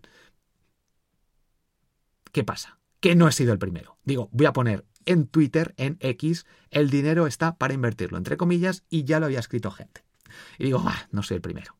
¿Qué 2.31 2.43
pasa? 2.43 2.79
Que 2.99 3.15
no 3.15 3.27
he 3.27 3.31
sido 3.31 3.51
el 3.51 3.59
primero. 3.59 3.97
Digo, 4.03 4.29
voy 4.31 4.45
a 4.45 4.53
poner 4.53 4.85
en 5.05 5.27
Twitter, 5.27 5.73
en 5.77 5.97
X, 5.99 6.45
el 6.69 6.89
dinero 6.89 7.27
está 7.27 7.57
para 7.57 7.73
invertirlo, 7.73 8.17
entre 8.17 8.37
comillas, 8.37 8.83
y 8.89 9.03
ya 9.03 9.19
lo 9.19 9.25
había 9.25 9.39
escrito 9.39 9.71
gente. 9.71 10.03
Y 10.57 10.65
digo, 10.65 10.83
ah, 10.85 11.07
no 11.11 11.23
soy 11.23 11.35
el 11.35 11.41
primero. 11.41 11.75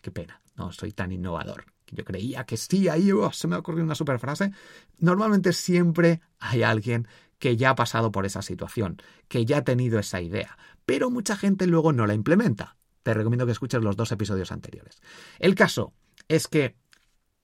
qué 0.00 0.10
pena, 0.10 0.40
no 0.56 0.72
soy 0.72 0.92
tan 0.92 1.12
innovador 1.12 1.66
yo 1.92 2.04
creía 2.04 2.44
que 2.44 2.56
sí, 2.56 2.88
ahí 2.88 3.12
oh, 3.12 3.32
se 3.32 3.46
me 3.46 3.54
ha 3.54 3.58
ocurrido 3.58 3.84
una 3.84 3.94
super 3.94 4.18
frase, 4.18 4.50
normalmente 4.98 5.52
siempre 5.52 6.20
hay 6.38 6.62
alguien 6.62 7.06
que 7.42 7.56
ya 7.56 7.70
ha 7.70 7.74
pasado 7.74 8.12
por 8.12 8.24
esa 8.24 8.40
situación, 8.40 9.02
que 9.26 9.44
ya 9.44 9.58
ha 9.58 9.64
tenido 9.64 9.98
esa 9.98 10.20
idea, 10.20 10.56
pero 10.86 11.10
mucha 11.10 11.36
gente 11.36 11.66
luego 11.66 11.92
no 11.92 12.06
la 12.06 12.14
implementa. 12.14 12.76
Te 13.02 13.14
recomiendo 13.14 13.46
que 13.46 13.50
escuches 13.50 13.82
los 13.82 13.96
dos 13.96 14.12
episodios 14.12 14.52
anteriores. 14.52 15.02
El 15.40 15.56
caso 15.56 15.92
es 16.28 16.46
que 16.46 16.76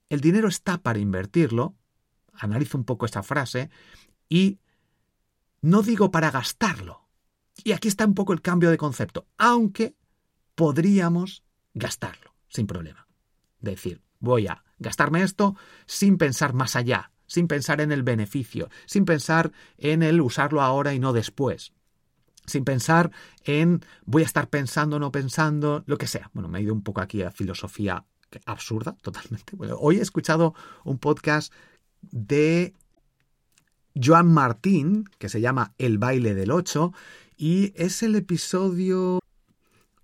el 0.07 0.21
dinero 0.21 0.47
está 0.47 0.77
para 0.77 0.99
invertirlo, 0.99 1.75
analizo 2.31 2.77
un 2.77 2.85
poco 2.85 3.07
esa 3.07 3.23
frase, 3.23 3.71
y 4.29 4.59
no 5.59 5.81
digo 5.81 6.11
para 6.11 6.31
gastarlo. 6.31 7.09
Y 7.65 7.73
aquí 7.73 7.89
está 7.89 8.05
un 8.05 8.15
poco 8.15 8.31
el 8.31 8.41
cambio 8.41 8.69
de 8.69 8.77
concepto, 8.77 9.27
aunque 9.37 9.97
podríamos 10.55 11.43
gastarlo 11.73 12.35
sin 12.47 12.67
problema. 12.67 13.05
Decir, 13.59 14.01
voy 14.19 14.47
a 14.47 14.63
gastarme 14.77 15.23
esto 15.23 15.57
sin 15.87 16.17
pensar 16.17 16.53
más 16.53 16.77
allá, 16.77 17.11
sin 17.29 17.47
pensar 17.47 17.79
en 17.79 17.93
el 17.93 18.03
beneficio, 18.03 18.69
sin 18.85 19.05
pensar 19.05 19.53
en 19.77 20.03
el 20.03 20.19
usarlo 20.19 20.61
ahora 20.61 20.93
y 20.93 20.99
no 20.99 21.13
después, 21.13 21.71
sin 22.45 22.65
pensar 22.65 23.11
en 23.45 23.85
voy 24.05 24.23
a 24.23 24.25
estar 24.25 24.49
pensando, 24.49 24.99
no 24.99 25.11
pensando, 25.13 25.83
lo 25.85 25.97
que 25.97 26.07
sea. 26.07 26.29
Bueno, 26.33 26.49
me 26.49 26.59
he 26.59 26.63
ido 26.63 26.73
un 26.73 26.83
poco 26.83 26.99
aquí 26.99 27.21
a 27.21 27.31
filosofía 27.31 28.03
absurda, 28.45 28.97
totalmente. 29.01 29.55
hoy 29.77 29.97
he 29.97 30.01
escuchado 30.01 30.53
un 30.83 30.97
podcast 30.97 31.53
de 32.01 32.73
Joan 33.95 34.31
Martín, 34.31 35.05
que 35.17 35.29
se 35.29 35.41
llama 35.41 35.73
El 35.77 35.97
baile 35.97 36.33
del 36.33 36.51
8, 36.51 36.93
y 37.37 37.73
es 37.75 38.03
el 38.03 38.15
episodio... 38.15 39.19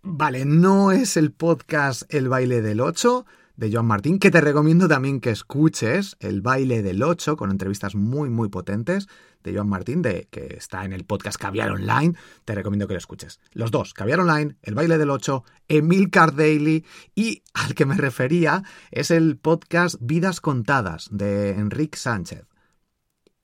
Vale, 0.07 0.45
no 0.45 0.91
es 0.91 1.17
el 1.17 1.31
podcast 1.31 2.03
El 2.13 2.29
baile 2.29 2.61
del 2.61 2.79
8, 2.79 3.25
de 3.57 3.71
Joan 3.71 3.85
Martín, 3.85 4.19
que 4.19 4.31
te 4.31 4.41
recomiendo 4.41 4.87
también 4.87 5.19
que 5.19 5.29
escuches 5.29 6.17
El 6.19 6.41
baile 6.41 6.81
del 6.83 7.01
8, 7.01 7.37
con 7.37 7.51
entrevistas 7.51 7.95
muy, 7.95 8.29
muy 8.29 8.49
potentes 8.49 9.07
de 9.43 9.53
Joan 9.53 9.69
Martín, 9.69 10.01
de, 10.01 10.27
que 10.29 10.55
está 10.57 10.85
en 10.85 10.93
el 10.93 11.05
podcast 11.05 11.39
Caviar 11.39 11.71
Online. 11.71 12.15
Te 12.43 12.55
recomiendo 12.55 12.87
que 12.87 12.93
lo 12.93 12.97
escuches. 12.97 13.39
Los 13.53 13.71
dos, 13.71 13.93
Caviar 13.93 14.19
Online, 14.19 14.57
El 14.61 14.75
baile 14.75 14.97
del 14.97 15.09
8, 15.09 15.43
Emil 15.67 16.09
Daily 16.11 16.85
y 17.13 17.43
al 17.53 17.75
que 17.75 17.85
me 17.85 17.95
refería 17.95 18.63
es 18.91 19.11
el 19.11 19.37
podcast 19.37 19.95
Vidas 19.99 20.41
Contadas 20.41 21.07
de 21.11 21.51
Enrique 21.51 21.97
Sánchez. 21.97 22.45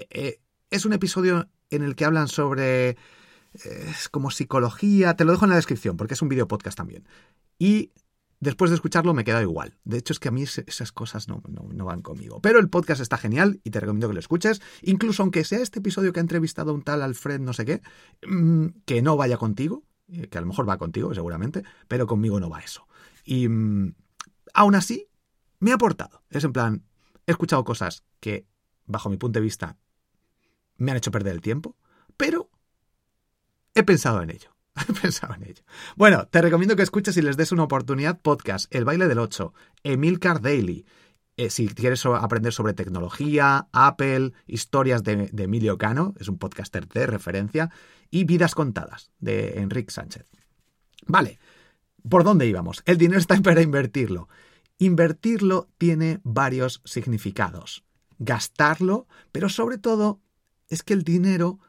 Eh, 0.09 0.41
es 0.69 0.85
un 0.85 0.93
episodio 0.93 1.49
en 1.69 1.83
el 1.83 1.95
que 1.95 2.05
hablan 2.05 2.27
sobre 2.27 2.89
eh, 2.89 2.95
es 3.89 4.09
como 4.09 4.31
psicología, 4.31 5.15
te 5.15 5.25
lo 5.25 5.33
dejo 5.33 5.45
en 5.45 5.51
la 5.51 5.57
descripción 5.57 5.97
porque 5.97 6.13
es 6.13 6.21
un 6.21 6.29
video 6.29 6.47
podcast 6.47 6.77
también. 6.77 7.07
Y 7.59 7.91
Después 8.41 8.71
de 8.71 8.75
escucharlo 8.75 9.13
me 9.13 9.23
queda 9.23 9.39
igual. 9.43 9.77
De 9.83 9.99
hecho, 9.99 10.13
es 10.13 10.19
que 10.19 10.29
a 10.29 10.31
mí 10.31 10.41
esas 10.41 10.91
cosas 10.91 11.27
no, 11.27 11.43
van 11.85 12.01
conmigo. 12.01 12.41
Pero 12.41 12.59
el 12.59 12.69
podcast 12.69 12.99
está 12.99 13.17
genial 13.17 13.61
y 13.63 13.69
te 13.69 13.79
recomiendo 13.79 14.07
que 14.07 14.15
lo 14.15 14.19
escuches. 14.19 14.63
Incluso 14.81 15.21
aunque 15.21 15.43
sea 15.43 15.59
este 15.59 15.77
episodio 15.77 16.11
que 16.11 16.19
ha 16.19 16.21
entrevistado 16.21 16.73
un 16.73 16.81
tal 16.81 17.03
Alfred 17.03 17.39
no 17.39 17.53
sé 17.53 17.65
qué, 17.65 17.81
mm, 18.27 18.65
que 18.85 19.03
no 19.03 19.15
vaya 19.15 19.37
contigo, 19.37 19.83
eh, 20.07 20.27
que 20.27 20.39
a 20.39 20.41
lo 20.41 20.47
mejor 20.47 20.67
va 20.67 20.79
contigo 20.79 21.13
seguramente, 21.13 21.63
pero 21.87 22.07
conmigo 22.07 22.39
no 22.39 22.49
va 22.49 22.61
eso. 22.61 22.87
Y 23.23 23.47
mm, 23.47 23.93
aún 24.55 24.73
así, 24.73 25.07
me 25.59 25.69
ha 25.69 25.75
aportado. 25.75 26.23
Es 26.31 26.43
en 26.43 26.51
plan, 26.51 26.83
he 27.27 27.31
escuchado 27.31 27.63
cosas 27.63 28.03
que, 28.19 28.47
bajo 28.87 29.11
mi 29.11 29.17
punto 29.17 29.37
de 29.37 29.43
vista, 29.43 29.77
me 30.77 30.89
han 30.89 30.97
hecho 30.97 31.11
perder 31.11 31.35
el 31.35 31.41
tiempo, 31.41 31.77
pero 32.17 32.49
he 33.75 33.83
pensado 33.83 34.23
en 34.23 34.31
ello. 34.31 34.55
pensado 35.01 35.33
en 35.35 35.43
ello. 35.43 35.63
Bueno, 35.95 36.27
te 36.27 36.41
recomiendo 36.41 36.75
que 36.75 36.83
escuches 36.83 37.17
y 37.17 37.21
les 37.21 37.37
des 37.37 37.51
una 37.51 37.63
oportunidad 37.63 38.19
podcast 38.19 38.73
El 38.73 38.85
baile 38.85 39.07
del 39.07 39.19
8, 39.19 39.53
Emilcar 39.83 40.41
Daily. 40.41 40.85
Si 41.49 41.67
quieres 41.69 42.05
aprender 42.05 42.53
sobre 42.53 42.73
tecnología, 42.73 43.67
Apple, 43.71 44.33
historias 44.45 45.03
de, 45.03 45.27
de, 45.31 45.43
Emilio 45.43 45.77
Cano, 45.77 46.13
es 46.19 46.27
un 46.27 46.37
podcaster 46.37 46.87
de 46.87 47.07
referencia, 47.07 47.71
y 48.11 48.25
Vidas 48.25 48.53
Contadas, 48.53 49.09
de 49.19 49.59
Enrique 49.59 49.91
Sánchez. 49.91 50.27
Vale, 51.07 51.39
¿por 52.07 52.23
dónde 52.23 52.45
íbamos? 52.45 52.83
El 52.85 52.97
dinero 52.97 53.19
está 53.19 53.35
para 53.41 53.61
invertirlo. 53.61 54.29
Invertirlo 54.77 55.69
tiene 55.77 56.19
varios 56.23 56.81
significados. 56.85 57.83
Gastarlo, 58.19 59.07
pero 59.31 59.49
sobre 59.49 59.77
todo 59.77 60.21
es 60.69 60.83
que 60.83 60.93
el 60.93 61.03
dinero 61.03 61.59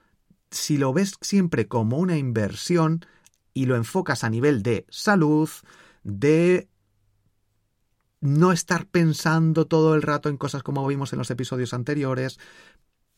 si 0.52 0.78
lo 0.78 0.92
ves 0.92 1.14
siempre 1.20 1.66
como 1.66 1.98
una 1.98 2.16
inversión 2.16 3.04
y 3.54 3.66
lo 3.66 3.76
enfocas 3.76 4.24
a 4.24 4.30
nivel 4.30 4.62
de 4.62 4.86
salud, 4.88 5.48
de 6.04 6.68
no 8.20 8.52
estar 8.52 8.86
pensando 8.86 9.66
todo 9.66 9.94
el 9.94 10.02
rato 10.02 10.28
en 10.28 10.36
cosas 10.36 10.62
como 10.62 10.86
vimos 10.86 11.12
en 11.12 11.18
los 11.18 11.30
episodios 11.30 11.74
anteriores, 11.74 12.38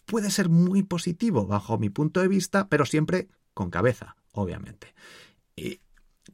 puede 0.07 0.31
ser 0.31 0.49
muy 0.49 0.83
positivo 0.83 1.47
bajo 1.47 1.79
mi 1.79 1.91
punto 1.91 2.21
de 2.21 2.29
vista, 2.29 2.69
pero 2.69 2.87
siempre 2.87 3.29
con 3.53 3.71
cabeza, 3.71 4.17
obviamente. 4.33 4.95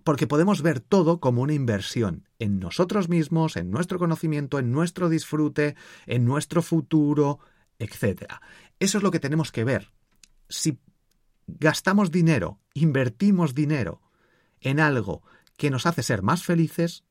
porque 0.04 0.28
podemos 0.28 0.62
ver 0.62 0.80
todo 0.80 1.20
como 1.20 1.42
una 1.42 1.52
inversión 1.52 2.28
en 2.38 2.60
nosotros 2.60 3.08
mismos, 3.08 3.56
en 3.56 3.70
nuestro 3.70 3.98
conocimiento, 3.98 4.58
en 4.58 4.70
nuestro 4.70 5.08
disfrute, 5.08 5.74
en 6.06 6.24
nuestro 6.24 6.62
futuro, 6.62 7.40
etc. 7.78 8.34
Eso 8.78 8.98
es 8.98 9.04
lo 9.04 9.10
que 9.10 9.20
tenemos 9.20 9.50
que 9.52 9.64
ver. 9.64 9.90
Si 10.48 10.78
gastamos 11.58 12.10
dinero, 12.10 12.58
invertimos 12.74 13.54
dinero 13.54 14.02
en 14.60 14.80
algo 14.80 15.22
que 15.56 15.70
nos 15.70 15.86
hace 15.86 16.02
ser 16.02 16.22
más 16.22 16.42
felices, 16.42 17.04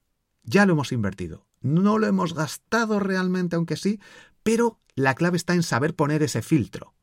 ya 0.43 0.65
lo 0.65 0.73
hemos 0.73 0.91
invertido. 0.91 1.45
No 1.61 1.99
lo 1.99 2.07
hemos 2.07 2.33
gastado 2.33 2.99
realmente, 2.99 3.55
aunque 3.55 3.75
sí, 3.75 3.99
pero 4.43 4.79
la 4.95 5.15
clave 5.15 5.37
está 5.37 5.53
en 5.53 5.63
saber 5.63 5.95
poner 5.95 6.23
ese 6.23 6.41
filtro. 6.41 6.93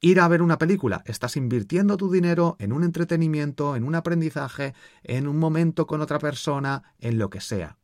Ir 0.00 0.20
a 0.20 0.28
ver 0.28 0.42
una 0.42 0.58
película, 0.58 1.02
estás 1.06 1.36
invirtiendo 1.36 1.96
tu 1.96 2.10
dinero 2.10 2.56
en 2.58 2.72
un 2.72 2.82
entretenimiento, 2.82 3.76
en 3.76 3.84
un 3.84 3.94
aprendizaje, 3.94 4.74
en 5.04 5.28
un 5.28 5.38
momento 5.38 5.86
con 5.86 6.00
otra 6.00 6.18
persona, 6.18 6.94
en 6.98 7.18
lo 7.18 7.30
que 7.30 7.40
sea. 7.40 7.78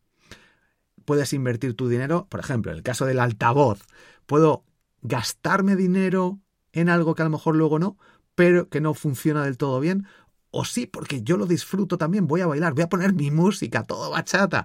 Puedes 1.04 1.32
invertir 1.32 1.75
tu 1.75 1.88
dinero, 1.88 2.26
por 2.28 2.40
ejemplo, 2.40 2.73
en 2.73 2.78
el 2.78 2.82
caso 2.82 3.06
del 3.06 3.20
altavoz, 3.20 3.87
puedo 4.26 4.64
gastarme 5.00 5.76
dinero 5.76 6.40
en 6.73 6.88
algo 6.88 7.14
que 7.14 7.23
a 7.23 7.25
lo 7.25 7.30
mejor 7.30 7.56
luego 7.56 7.78
no, 7.78 7.97
pero 8.38 8.68
que 8.68 8.80
no 8.80 8.95
funciona 8.95 9.42
del 9.42 9.57
todo 9.57 9.80
bien. 9.80 10.07
O 10.52 10.64
sí, 10.64 10.87
porque 10.87 11.25
yo 11.25 11.37
lo 11.37 11.45
disfruto 11.45 11.99
también, 11.99 12.28
voy 12.28 12.40
a 12.40 12.47
bailar, 12.47 12.73
voy 12.73 12.85
a 12.85 12.88
poner 12.88 13.12
mi 13.12 13.33
música, 13.33 13.83
todo 13.83 14.11
bachata. 14.11 14.64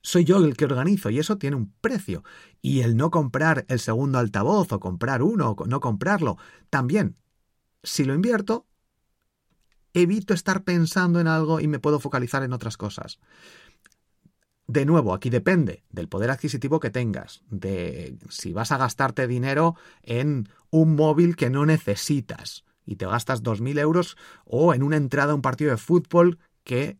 Soy 0.00 0.24
yo 0.24 0.38
el 0.38 0.56
que 0.56 0.64
organizo 0.64 1.10
y 1.10 1.18
eso 1.18 1.36
tiene 1.36 1.56
un 1.56 1.70
precio. 1.82 2.24
Y 2.62 2.80
el 2.80 2.96
no 2.96 3.10
comprar 3.10 3.66
el 3.68 3.78
segundo 3.78 4.18
altavoz 4.18 4.72
o 4.72 4.80
comprar 4.80 5.22
uno 5.22 5.50
o 5.50 5.66
no 5.66 5.80
comprarlo, 5.80 6.38
también. 6.70 7.18
Si 7.82 8.06
lo 8.06 8.14
invierto, 8.14 8.66
evito 9.92 10.32
estar 10.32 10.64
pensando 10.64 11.20
en 11.20 11.28
algo 11.28 11.60
y 11.60 11.68
me 11.68 11.78
puedo 11.78 12.00
focalizar 12.00 12.42
en 12.42 12.54
otras 12.54 12.78
cosas. 12.78 13.20
De 14.68 14.84
nuevo, 14.84 15.14
aquí 15.14 15.30
depende 15.30 15.84
del 15.90 16.08
poder 16.08 16.30
adquisitivo 16.30 16.80
que 16.80 16.90
tengas, 16.90 17.42
de 17.48 18.18
si 18.30 18.52
vas 18.52 18.72
a 18.72 18.78
gastarte 18.78 19.28
dinero 19.28 19.76
en 20.02 20.48
un 20.70 20.96
móvil 20.96 21.36
que 21.36 21.50
no 21.50 21.66
necesitas 21.66 22.64
y 22.84 22.96
te 22.96 23.06
gastas 23.06 23.42
2.000 23.42 23.78
euros 23.78 24.16
o 24.44 24.74
en 24.74 24.82
una 24.82 24.96
entrada 24.96 25.32
a 25.32 25.34
un 25.36 25.42
partido 25.42 25.70
de 25.70 25.76
fútbol 25.76 26.38
que, 26.64 26.98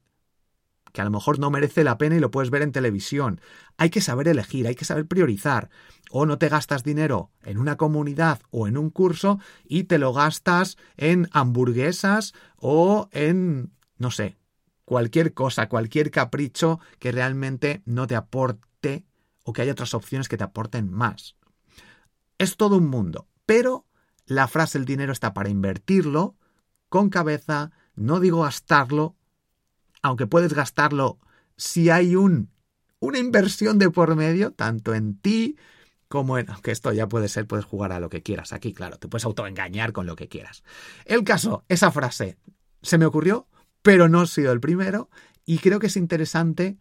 que 0.93 1.01
a 1.01 1.05
lo 1.05 1.11
mejor 1.11 1.41
no 1.41 1.51
merece 1.51 1.83
la 1.83 1.99
pena 1.99 2.15
y 2.15 2.21
lo 2.21 2.31
puedes 2.31 2.51
ver 2.51 2.63
en 2.63 2.71
televisión. 2.71 3.41
Hay 3.79 3.91
que 3.91 4.01
saber 4.01 4.29
elegir, 4.29 4.69
hay 4.69 4.77
que 4.77 4.85
saber 4.85 5.07
priorizar. 5.07 5.69
O 6.13 6.25
no 6.25 6.39
te 6.39 6.49
gastas 6.49 6.85
dinero 6.85 7.31
en 7.43 7.59
una 7.59 7.77
comunidad 7.77 8.43
o 8.51 8.69
en 8.69 8.77
un 8.77 8.91
curso 8.91 9.41
y 9.65 9.85
te 9.85 9.99
lo 9.99 10.13
gastas 10.13 10.77
en 10.97 11.29
hamburguesas 11.33 12.33
o 12.59 13.09
en, 13.11 13.73
no 13.99 14.13
sé, 14.13 14.37
cualquier 14.87 15.35
cosa, 15.35 15.69
cualquier 15.69 16.11
capricho 16.11 16.81
que 16.99 17.13
realmente 17.13 17.83
no 17.85 18.07
te 18.07 18.17
aporte 18.17 19.05
o 19.43 19.53
que 19.53 19.61
haya 19.61 19.73
otras 19.73 19.93
opciones 19.93 20.29
que 20.29 20.39
te 20.39 20.45
aporten 20.45 20.91
más. 20.91 21.37
Es 22.39 22.57
todo 22.57 22.79
un 22.79 22.87
mundo. 22.87 23.29
Pero 23.45 23.85
la 24.25 24.49
frase 24.49 24.79
el 24.79 24.87
dinero 24.87 25.13
está 25.13 25.35
para 25.35 25.51
invertirlo 25.51 26.37
con 26.89 27.11
cabeza, 27.11 27.73
no 27.95 28.21
digo 28.21 28.43
gastarlo, 28.43 29.17
aunque 30.03 30.27
puedes 30.27 30.55
gastarlo 30.55 31.19
si 31.57 31.91
hay 31.91 32.17
un, 32.17 32.51
una 33.01 33.19
inversión 33.19 33.79
de 33.79 33.91
por 33.91 34.15
medio, 34.15 34.53
tanto 34.53 34.95
en 34.95 35.19
ti 35.19 35.57
como 36.09 36.39
en... 36.39 36.49
Aunque 36.51 36.71
esto 36.71 36.93
ya 36.93 37.09
puede 37.09 37.29
ser, 37.29 37.47
puedes 37.47 37.65
jugar 37.65 37.93
a 37.93 37.99
lo 37.99 38.09
que 38.09 38.23
quieras 38.23 38.53
aquí, 38.53 38.73
claro, 38.73 38.99
te 38.99 39.09
puedes 39.09 39.25
autoengañar 39.25 39.93
con 39.93 40.07
lo 40.07 40.15
que 40.15 40.29
quieras. 40.29 40.63
El 41.07 41.25
caso, 41.25 41.65
esa 41.69 41.91
frase 41.91 42.39
se 42.83 42.99
me 42.99 43.07
ocurrió, 43.07 43.49
pero 43.87 44.09
no 44.09 44.25
he 44.25 44.27
sido 44.27 44.51
el 44.51 44.59
primero, 44.59 45.11
y 45.45 45.59
creo 45.59 45.79
que 45.79 45.87
es 45.87 45.97
interesante 45.97 46.77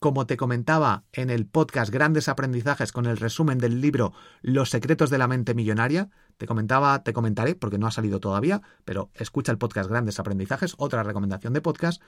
como 0.00 0.26
te 0.26 0.36
comentaba 0.36 1.04
en 1.12 1.30
el 1.30 1.46
podcast 1.46 1.92
Grandes 1.92 2.28
Aprendizajes 2.28 2.90
con 2.90 3.06
el 3.06 3.18
resumen 3.18 3.58
del 3.58 3.80
libro 3.80 4.12
Los 4.42 4.70
secretos 4.70 5.10
de 5.10 5.18
la 5.18 5.28
mente 5.28 5.54
millonaria, 5.54 6.10
te 6.36 6.48
comentaba, 6.48 7.04
te 7.04 7.12
comentaré 7.12 7.54
porque 7.54 7.78
no 7.78 7.86
ha 7.86 7.92
salido 7.92 8.18
todavía, 8.18 8.62
pero 8.84 9.12
escucha 9.14 9.52
el 9.52 9.58
podcast 9.58 9.88
Grandes 9.88 10.18
Aprendizajes, 10.18 10.74
otra 10.78 11.04
recomendación 11.04 11.52
de 11.52 11.60
podcast, 11.60 12.02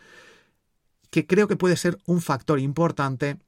que 1.11 1.29
creo 1.29 1.47
que 1.47 1.55
puede 1.55 1.77
ser 1.77 1.97
un 2.05 2.21
factor 2.21 2.59
importante 2.59 3.39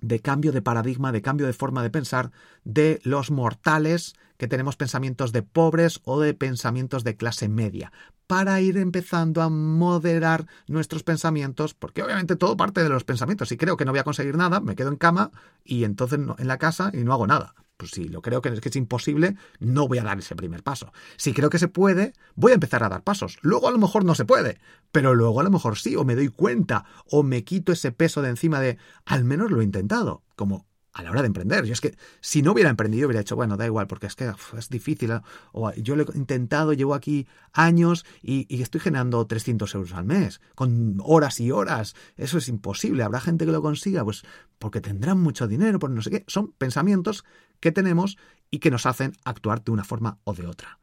de 0.00 0.18
cambio 0.18 0.50
de 0.50 0.60
paradigma, 0.60 1.12
de 1.12 1.22
cambio 1.22 1.46
de 1.46 1.52
forma 1.52 1.84
de 1.84 1.90
pensar 1.90 2.32
de 2.64 3.00
los 3.04 3.30
mortales 3.30 4.16
que 4.38 4.48
tenemos 4.48 4.76
pensamientos 4.76 5.30
de 5.30 5.42
pobres 5.42 6.00
o 6.04 6.20
de 6.20 6.34
pensamientos 6.34 7.04
de 7.04 7.16
clase 7.16 7.48
media, 7.48 7.92
para 8.26 8.60
ir 8.60 8.76
empezando 8.78 9.42
a 9.42 9.48
moderar 9.48 10.46
nuestros 10.66 11.02
pensamientos, 11.02 11.74
porque 11.74 12.02
obviamente 12.02 12.36
todo 12.36 12.56
parte 12.56 12.82
de 12.82 12.88
los 12.88 13.04
pensamientos. 13.04 13.48
Si 13.48 13.56
creo 13.56 13.76
que 13.76 13.84
no 13.84 13.92
voy 13.92 14.00
a 14.00 14.04
conseguir 14.04 14.36
nada, 14.36 14.60
me 14.60 14.76
quedo 14.76 14.88
en 14.88 14.96
cama 14.96 15.30
y 15.64 15.84
entonces 15.84 16.18
en 16.18 16.48
la 16.48 16.58
casa 16.58 16.90
y 16.92 17.04
no 17.04 17.12
hago 17.12 17.26
nada. 17.26 17.54
Pues 17.76 17.90
si 17.90 18.08
lo 18.08 18.22
creo 18.22 18.40
que 18.40 18.50
es, 18.50 18.60
que 18.60 18.68
es 18.68 18.76
imposible, 18.76 19.36
no 19.58 19.88
voy 19.88 19.98
a 19.98 20.04
dar 20.04 20.18
ese 20.18 20.36
primer 20.36 20.62
paso. 20.62 20.92
Si 21.16 21.32
creo 21.32 21.50
que 21.50 21.58
se 21.58 21.68
puede, 21.68 22.12
voy 22.36 22.52
a 22.52 22.54
empezar 22.54 22.84
a 22.84 22.88
dar 22.88 23.02
pasos. 23.02 23.38
Luego 23.42 23.68
a 23.68 23.72
lo 23.72 23.78
mejor 23.78 24.04
no 24.04 24.14
se 24.14 24.24
puede, 24.24 24.60
pero 24.92 25.14
luego 25.14 25.40
a 25.40 25.44
lo 25.44 25.50
mejor 25.50 25.76
sí, 25.76 25.96
o 25.96 26.04
me 26.04 26.14
doy 26.14 26.28
cuenta, 26.28 26.84
o 27.10 27.24
me 27.24 27.42
quito 27.42 27.72
ese 27.72 27.90
peso 27.90 28.22
de 28.22 28.30
encima 28.30 28.60
de 28.60 28.78
al 29.04 29.24
menos 29.24 29.50
lo 29.50 29.60
he 29.60 29.64
intentado. 29.64 30.22
Como 30.36 30.66
a 30.94 31.02
la 31.02 31.10
hora 31.10 31.22
de 31.22 31.26
emprender. 31.26 31.64
Yo 31.64 31.72
es 31.72 31.80
que 31.80 31.96
si 32.20 32.40
no 32.40 32.52
hubiera 32.52 32.70
emprendido 32.70 33.06
hubiera 33.08 33.20
dicho, 33.20 33.36
bueno, 33.36 33.56
da 33.56 33.66
igual, 33.66 33.86
porque 33.86 34.06
es 34.06 34.14
que 34.14 34.32
es 34.56 34.68
difícil. 34.70 35.12
O 35.52 35.72
yo 35.74 35.96
lo 35.96 36.04
he 36.04 36.16
intentado, 36.16 36.72
llevo 36.72 36.94
aquí 36.94 37.26
años 37.52 38.06
y, 38.22 38.46
y, 38.48 38.62
estoy 38.62 38.80
generando 38.80 39.26
300 39.26 39.74
euros 39.74 39.92
al 39.92 40.04
mes, 40.04 40.40
con 40.54 40.98
horas 41.04 41.40
y 41.40 41.50
horas. 41.50 41.94
Eso 42.16 42.38
es 42.38 42.48
imposible. 42.48 43.02
¿Habrá 43.02 43.20
gente 43.20 43.44
que 43.44 43.52
lo 43.52 43.60
consiga? 43.60 44.04
Pues 44.04 44.22
porque 44.58 44.80
tendrán 44.80 45.20
mucho 45.20 45.48
dinero, 45.48 45.78
por 45.78 45.90
no 45.90 46.00
sé 46.00 46.10
qué. 46.10 46.24
Son 46.28 46.52
pensamientos 46.52 47.24
que 47.60 47.72
tenemos 47.72 48.16
y 48.50 48.60
que 48.60 48.70
nos 48.70 48.86
hacen 48.86 49.12
actuar 49.24 49.64
de 49.64 49.72
una 49.72 49.84
forma 49.84 50.18
o 50.24 50.32
de 50.32 50.46
otra 50.46 50.78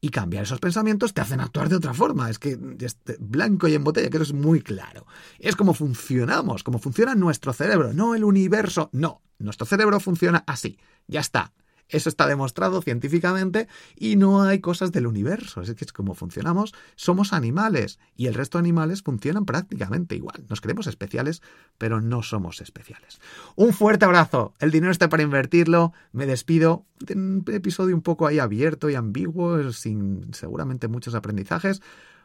y 0.00 0.10
cambiar 0.10 0.44
esos 0.44 0.60
pensamientos 0.60 1.12
te 1.12 1.20
hacen 1.20 1.40
actuar 1.40 1.68
de 1.68 1.76
otra 1.76 1.92
forma. 1.92 2.30
Es 2.30 2.38
que 2.38 2.58
blanco 3.18 3.68
y 3.68 3.74
en 3.74 3.84
botella, 3.84 4.08
que 4.10 4.18
es 4.18 4.32
muy 4.32 4.60
claro. 4.62 5.06
Es 5.38 5.56
como 5.56 5.74
funcionamos, 5.74 6.62
como 6.62 6.78
funciona 6.78 7.14
nuestro 7.14 7.52
cerebro, 7.52 7.92
no 7.92 8.14
el 8.14 8.24
universo. 8.24 8.88
No, 8.92 9.22
nuestro 9.38 9.66
cerebro 9.66 10.00
funciona 10.00 10.42
así. 10.46 10.78
Ya 11.06 11.20
está. 11.20 11.52
Eso 11.90 12.08
está 12.08 12.26
demostrado 12.26 12.82
científicamente 12.82 13.68
y 13.96 14.16
no 14.16 14.42
hay 14.42 14.60
cosas 14.60 14.92
del 14.92 15.06
universo. 15.06 15.62
Es 15.62 15.74
que 15.74 15.84
es 15.84 15.92
como 15.92 16.14
funcionamos. 16.14 16.74
Somos 16.96 17.32
animales 17.32 17.98
y 18.16 18.26
el 18.26 18.34
resto 18.34 18.58
de 18.58 18.60
animales 18.60 19.02
funcionan 19.02 19.44
prácticamente 19.44 20.14
igual. 20.14 20.44
Nos 20.48 20.60
creemos 20.60 20.86
especiales, 20.86 21.42
pero 21.78 22.00
no 22.00 22.22
somos 22.22 22.60
especiales. 22.60 23.20
Un 23.56 23.72
fuerte 23.72 24.04
abrazo. 24.04 24.54
El 24.58 24.70
dinero 24.70 24.92
está 24.92 25.08
para 25.08 25.22
invertirlo. 25.22 25.92
Me 26.12 26.26
despido 26.26 26.86
de 26.98 27.14
un 27.14 27.44
episodio 27.48 27.94
un 27.94 28.02
poco 28.02 28.26
ahí 28.26 28.38
abierto 28.38 28.90
y 28.90 28.94
ambiguo, 28.94 29.72
sin 29.72 30.32
seguramente 30.32 30.88
muchos 30.88 31.14
aprendizajes 31.14 31.80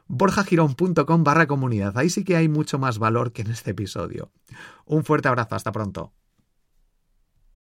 borjagirón.com 0.07 1.23
barra 1.23 1.47
comunidad. 1.47 1.97
Ahí 1.97 2.09
sí 2.09 2.23
que 2.23 2.35
hay 2.35 2.47
mucho 2.47 2.79
más 2.79 2.99
valor 2.99 3.31
que 3.31 3.41
en 3.41 3.51
este 3.51 3.71
episodio. 3.71 4.31
Un 4.85 5.03
fuerte 5.03 5.27
abrazo, 5.27 5.55
hasta 5.55 5.71
pronto. 5.71 6.13